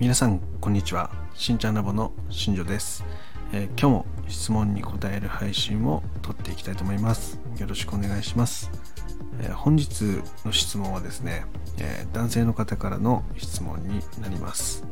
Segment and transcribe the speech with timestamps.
[0.00, 1.10] 皆さんこんにちは。
[1.34, 3.04] しんちゃんラボの新庄です、
[3.52, 7.38] えー、今日も質問に答える配信を撮っていきたいと思います。
[7.58, 8.70] よろしくお願いします、
[9.42, 11.44] えー、本日の質問はですね、
[11.78, 14.86] えー、男性の方からの質問になります、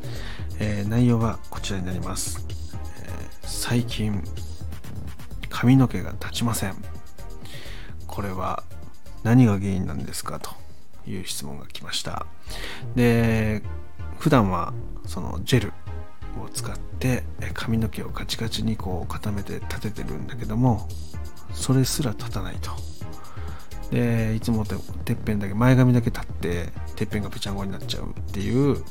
[0.59, 2.45] え内容はこちらになります、
[3.03, 3.09] え
[3.41, 4.23] 最近
[5.49, 6.75] 髪の毛が立ちません。
[8.05, 8.63] これは
[9.23, 10.51] 何が原因なんですかと
[11.09, 12.27] いう質問が来ました。
[12.95, 13.63] で
[14.19, 14.73] 普段は
[15.05, 15.73] そのジェル
[16.43, 17.23] を使って
[17.53, 20.87] 髪の毛をカチカチにこう固めて立ててるんだけども
[21.53, 22.71] それすら立たないと。
[23.91, 24.75] でいつもて
[25.13, 28.83] っぺんだけ前髪だけ立っててっぺんがぺちゃんこになっちゃうっていう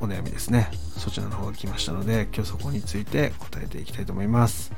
[0.00, 0.70] お悩みですね。
[0.98, 4.72] そちらの方が来ましたので今日そこについて答えていきたいと思います。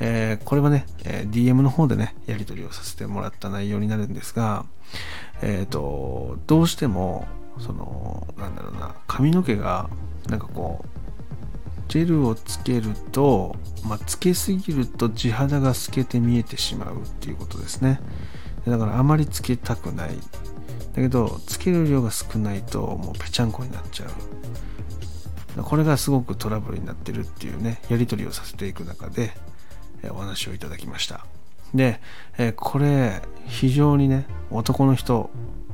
[0.00, 4.64] えー、これはね、え、DM の方でね、やり取りをさせてもらった内容になるんですが、
[5.42, 7.26] えっ、ー、と、どうしても、
[7.58, 9.88] その、なんだろうな、髪の毛が、
[10.28, 10.88] なんかこう、
[11.88, 18.00] ジェルをつけると、まあ、つけすぎると地肌が透けて見えてしまうっていうことですね。
[18.66, 20.10] だからあまりつけたくない。
[20.10, 20.14] だ
[20.96, 24.06] けど、つける量が少ないともうぺちゃんこになっちゃ
[25.56, 25.62] う。
[25.62, 29.32] これがすごくトラブルになってるっていうね、やり取りをさせていく中で、
[30.10, 31.26] お話をいただきました。
[31.74, 32.00] で、
[32.56, 35.30] これ非常にね男の人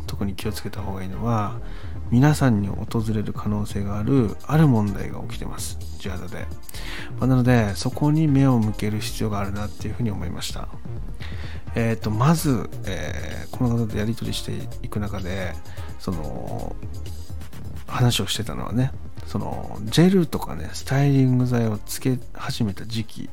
[0.06, 1.60] 特に気をつけた方がいいのは
[2.10, 5.78] 皆さんに訪れる可能性があるある問題が起きてます。
[5.98, 6.46] 地肌で、
[7.18, 10.68] まあ、なのでそこに目を向ける必要があるなっていうふうに思いました。
[11.74, 14.52] えっ、ー、とまず、えー、この方とやり取りして
[14.84, 15.54] いく中で
[15.98, 16.76] その
[17.86, 18.92] 話をしてたのはね
[19.26, 23.30] そのジェルとかねスタイリング剤をつけ始めた時期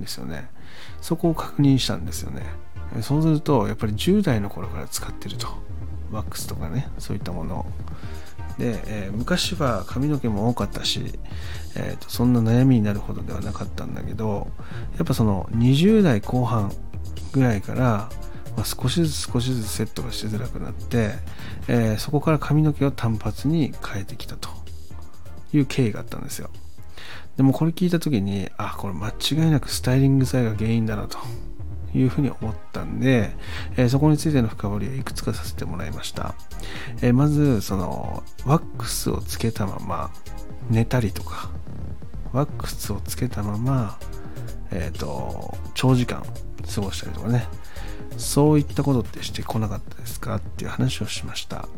[0.00, 0.48] ですよね。
[1.00, 2.42] そこを確認したんですよね。
[3.00, 5.48] そうするとやっぱり10代の頃から使ってると。
[6.12, 7.66] ワックスとかねそういったもの。
[8.58, 11.18] で、えー、昔は髪の毛も多かったし、
[11.74, 14.48] えーと、そんな悩みになるほどではなかったんだけど
[14.98, 16.70] やっぱその20代後半
[17.32, 18.10] ぐらいから、
[18.54, 21.12] まあ、少しずつ少しずつセットがしづらくなって、
[21.66, 24.62] えー、そこから髪の毛を単発に変えてきたと。
[25.56, 26.50] いう経緯があったんですよ。
[27.36, 31.18] でもこれ聞いた時にあこれ間違いなくスタイリング剤が原因だなと。
[31.94, 33.30] いうふうに思ったんで、
[33.76, 36.34] えー、そこについての深掘りをいくつかさせてもらいました、
[37.02, 40.10] えー、まずそのワックスをつけたまま
[40.70, 41.50] 寝たりとか
[42.32, 43.98] ワックスをつけたまま
[44.70, 46.24] えっ、ー、と長時間
[46.74, 47.46] 過ごしたりとかね。
[48.18, 51.68] そういったことってしてこなかったですかっていう話をしました。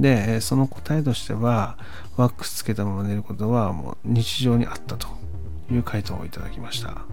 [0.00, 1.78] で、その答えとしては、
[2.16, 5.08] ワックスつけたまま寝ることはもう日常にあったと。
[5.70, 7.04] いう回答をいただきました。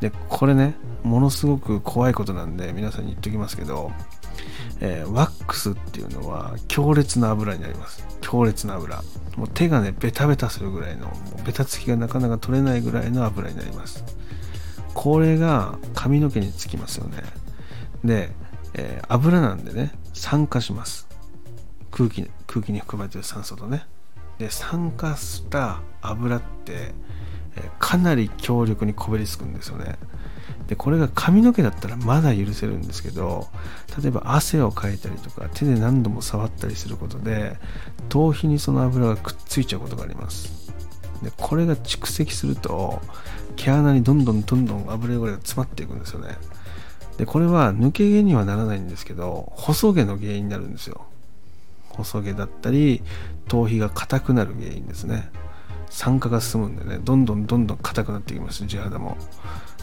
[0.00, 3.92] で、これね、ものすごく怖いことなんで皆さんに言っときますけど、
[4.80, 8.06] えー、ワックスっていうのは強烈な油になります。
[8.20, 9.02] 強烈な油。
[9.36, 14.04] もう手がね、ベタベタするぐらいの、もうベタつきがなかなか取れないぐらいの油になります。
[14.92, 17.22] これが髪の毛につきますよね。
[18.04, 18.30] で、
[18.74, 21.06] えー、油なんでね、酸化します。
[21.90, 23.86] 空気空気に含まれてる酸素とね
[24.38, 26.92] で酸化した油って、
[27.78, 29.96] かなり強力にこびりつくんですよね。
[30.68, 33.46] でこれが髪の毛だったらまだ許せるんですけど
[34.02, 37.56] 例えば汗をかいたりとか手で何度も触ったりすることで
[38.08, 40.72] 頭皮にその油がくっついちゃうことがあります。
[41.22, 43.00] でこれが蓄積すると
[43.54, 46.36] 毛穴にどんどんどんどん油汚れが詰まっていくんですよね。
[47.16, 51.06] でこれは抜け毛にはならないんですけど細毛の原因になるんですよ。
[51.90, 53.02] 細毛だったり
[53.48, 55.30] 頭皮が硬くなる原因ですね。
[55.90, 59.16] 酸化が進むんでねどんどんどんどん硬くなっていきます地肌も。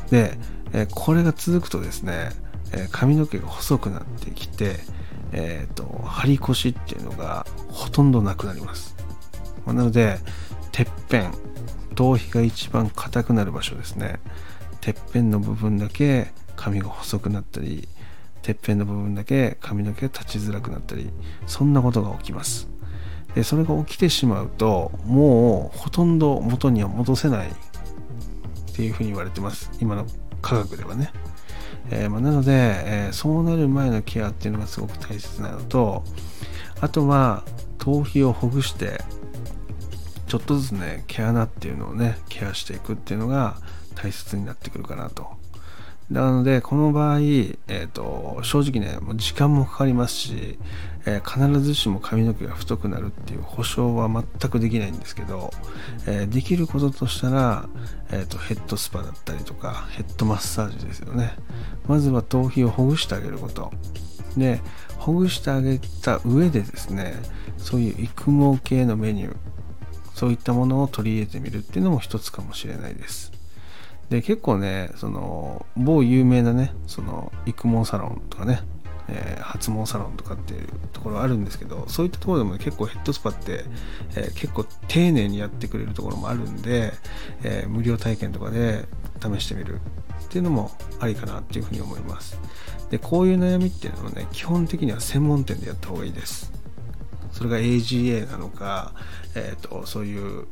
[0.10, 0.38] で、
[0.74, 2.32] えこれが続くとですね、
[2.72, 4.80] え髪の毛が細くなってきて
[5.32, 8.96] えっ、ー、と張り腰っていうのがほとんどなくなります、
[9.66, 10.20] まあ、なので
[10.72, 11.34] てっぺん
[11.96, 14.20] 頭皮が一番硬くなる場所ですね。
[14.82, 17.88] てっぺんの部分だけ髪が細くなったり
[18.42, 21.10] てっぺんの部分だけ髪の毛が立ちづらくなったり
[21.48, 22.73] そんなことが起きます。
[23.36, 29.72] でそれが起きてしまうともうほとんど元には戻せないっていうふうに言われてます。
[29.80, 30.06] 今の
[30.42, 31.12] 科学ではね、
[31.90, 36.04] えー、まあ、なので、えー、そうなる前のケアっていうのがすごく大切なのと
[36.82, 37.44] あとは
[37.78, 39.02] 頭皮をほぐして
[40.28, 43.58] ちょっとずつね毛穴っていうのをねケアしていくっていうのが
[43.96, 45.43] 大切になってくるかなと。
[46.10, 50.60] なので、この場合、えーと、正直ね、もう時間もかかりますし、
[51.06, 55.52] えー、必ずしも髪の毛が太くなるっていう保証は全くできないんですけど、
[56.06, 57.68] えー、できることとしたら、
[58.12, 61.36] えーと、ヘッドスパだったりとか、ヘッドマッサージですよね。
[61.88, 63.72] まずは頭皮をほぐしてあげること。
[64.38, 64.62] で、
[64.98, 67.16] ほぐしてあげた上でですね、
[67.58, 69.36] そういう育毛系のメニュー、
[70.14, 73.32] そういったものを取り入れてみるっていうのも一つかもしれないです
[74.10, 78.62] で結構ねその某有名なねその育毛サロンとかね
[79.10, 83.66] えー、発毛サロンとかっていうところあるんですけどそういったところでも、ね、結構ヘッドスパって、
[84.16, 86.94] えー、結構丁寧にやってくれるところもあるんで、
[87.44, 88.86] えー、無料体験とかで
[89.22, 89.82] 試してみる
[90.24, 92.40] っていうのもありかなっていうふうに思います。
[92.90, 96.52] でこういう悩みっていうのはね基本的には専門店でやった方がいいです。
[97.32, 98.94] それが AGA なのか、
[99.36, 100.46] えーと、そういう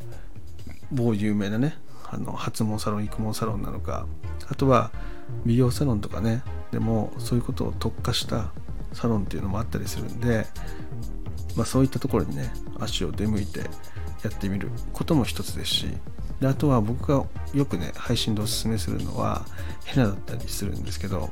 [0.91, 1.77] 某有名なね
[2.11, 4.05] あの発毛サロン育毛サロンなのか
[4.49, 4.91] あとは
[5.45, 8.51] 美容サロンとかねでもそういうことを特化した
[8.93, 10.45] サロンっていうのもあったりするんで、
[11.55, 13.65] まあ、そういったところにね足を出向いてや
[14.27, 15.87] ってみることも一つですし
[16.41, 19.45] であとは僕がよくね配信でおすすめするのは
[19.85, 21.29] ヘナだったりするんですけど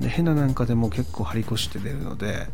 [0.00, 2.48] でヘナなんかでも結構張り越して出るので、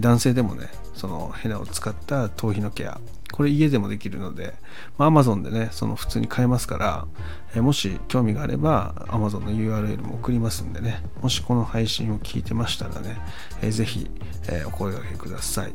[0.00, 3.00] 男性でもねそのヘナを使った頭皮のケア
[3.32, 4.54] これ家でもできるので、
[4.96, 7.06] まあ、Amazon でねその普通に買えますから、
[7.54, 13.18] えもし興味があれば Amazon の URL も送りますんでねもしこの配信を聞いてましたらね、
[13.62, 14.10] えー、ぜひ、
[14.50, 15.72] え、お声掛けください、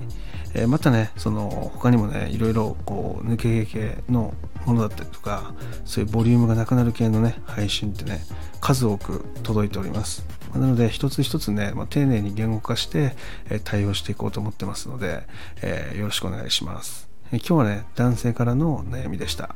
[0.55, 4.33] え、またねその他にもねいろいろこう抜け毛系の
[4.65, 5.53] ものだったりとか
[5.85, 8.21] そういうボリュームがなくなる系のね配信ってね
[8.61, 10.25] 数多く届いております。
[10.53, 13.15] なので一つ一つね、まあ、丁寧に言語化して、
[13.49, 15.23] え対応していこうと思ってますので、
[15.61, 17.12] えよろしくお願いします。
[17.38, 19.56] 今日はね、男性からの悩みでした。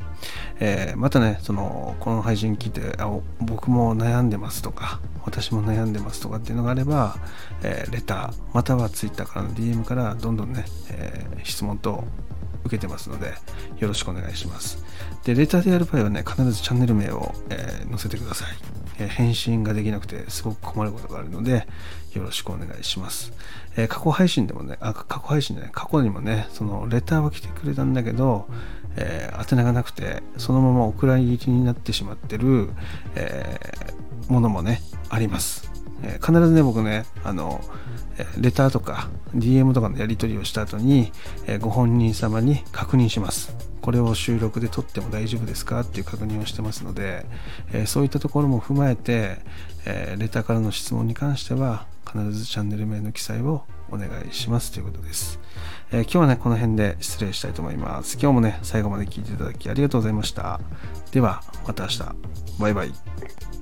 [0.59, 7.18] えー、またね、その、この配信聞いてあ、僕も悩んでますとか、私も悩んでますとかっていうのがあれば、
[7.62, 12.03] えー、レター、または Twitter からの DM からどんどんね、えー、質問等
[12.65, 13.33] 受けてますので、
[13.77, 14.83] よろしくお願いします。
[15.24, 18.76] で、レターでやる場合はね、必ずチャンネル名を、え載せてください。
[18.99, 21.67] え返信ができなくてすごく困ることがあるので、
[22.13, 23.33] よろしくお願いします。
[23.75, 28.47] え、過去配信でもね、あ、過去配信でね、過去にもね、そのレターは来てくれたんだけど、
[28.95, 32.69] えー、宛名がなくて、そのままお蔵入りになってしまってる、
[33.15, 35.71] えー、ものもね、あります。
[36.03, 37.61] え必ずね、僕ね、あの、
[38.39, 41.11] レターとか DM とかのやり取りをした後に、
[41.45, 43.66] えご本人様に確認します。
[43.88, 47.25] これを収録で撮っても大丈夫ですかっていう確認をしてますので、
[47.72, 49.38] えそういったところも踏まえて、
[49.86, 55.39] えレターからの質問に関しては必ずチャンネル名の記載をお願いしますということです。
[55.94, 58.18] え今日はね、この辺で失礼したいと思います。
[58.22, 60.60] 今日もね、最後まで聞いていただきありがとうございました。
[61.13, 62.00] では、また明日。
[62.60, 63.56] バイバイ。